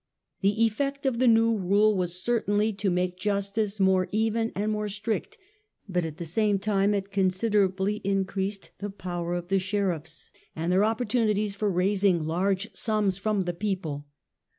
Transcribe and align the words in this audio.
The 0.41 0.63
effect 0.63 1.05
of 1.05 1.19
the 1.19 1.27
new 1.27 1.55
rule 1.55 1.95
was 1.95 2.19
certainly 2.23 2.73
to 2.73 2.89
make 2.89 3.19
justice 3.19 3.79
more 3.79 4.07
even 4.11 4.51
and 4.55 4.71
more 4.71 4.89
strict, 4.89 5.37
but 5.87 6.03
at 6.05 6.17
the 6.17 6.25
same 6.25 6.57
time 6.57 6.95
it 6.95 7.11
con 7.11 7.25
siderably 7.29 8.01
increased 8.03 8.71
the 8.79 8.89
power 8.89 9.35
of 9.35 9.49
the 9.49 9.59
sheriffs 9.59 10.31
and 10.55 10.71
their 10.71 10.83
opportunities 10.83 11.53
for 11.53 11.69
raising 11.69 12.25
large 12.25 12.73
sums 12.75 13.19
from 13.19 13.43
the 13.43 13.53
people. 13.53 14.07